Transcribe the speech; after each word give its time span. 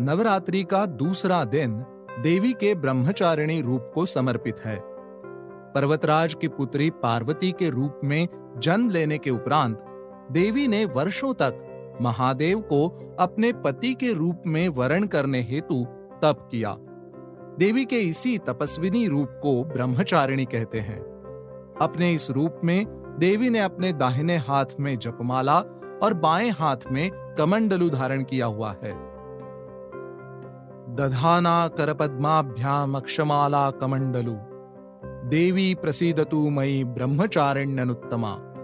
नवरात्रि 0.00 0.62
का 0.64 0.86
दूसरा 0.86 1.44
दिन 1.44 1.84
देवी 2.20 2.52
के 2.52 2.74
ब्रह्मचारिणी 2.74 3.60
रूप 3.60 3.90
को 3.94 4.06
समर्पित 4.06 4.60
है। 4.60 4.80
पर्वतराज 5.74 6.34
की 6.34 6.48
पुत्री 6.48 6.90
पार्वती 6.90 7.52
के 7.52 7.70
रूप 7.70 8.00
में 8.04 8.28
जन्म 8.58 8.90
लेने 8.90 9.18
के 9.18 9.30
उपरांत 9.30 9.78
देवी 10.32 10.68
ने 10.68 10.84
वर्षों 10.84 11.34
तक 11.34 11.96
महादेव 12.02 12.60
को 12.60 12.88
अपने 13.20 13.52
पति 13.52 13.94
के 13.94 14.12
रूप 14.12 14.42
में 14.46 14.68
वर्ण 14.68 15.06
करने 15.06 15.42
हेतु 15.42 15.84
तप 16.22 16.48
किया। 16.50 16.76
देवी 17.58 17.84
के 17.84 18.00
इसी 18.00 18.38
तपस्विनी 18.38 19.08
रूप 19.08 19.28
को 19.30 19.64
ब्रह्मचारिणी 19.64 20.44
कहते 20.44 20.80
हैं। 20.80 21.00
अपने 21.80 22.12
इस 22.12 22.30
रूप 22.30 22.60
में 22.64 22.86
देवी 23.18 23.50
ने 23.50 23.60
अपने 23.60 23.92
दाहिने 23.92 24.36
हाथ 24.36 24.80
में 24.80 24.98
जपमाला 24.98 25.58
और 26.02 26.14
बाएँ 26.14 26.50
हाथ 26.50 26.92
में 26.92 27.34
कमंडलू 27.38 27.90
धारण 27.90 28.22
किया 28.22 28.46
हुआ 28.46 28.76
है। 28.84 29.15
दधाना 30.96 31.68
करपद्माभ्यामक्षमाला 31.68 33.70
कमंडलु 33.70 34.34
देवी 35.28 35.74
प्रसीदतु 35.74 36.50
मयि 36.50 36.84
ब्रह्मचारिण्यनुत्तमा। 36.84 38.55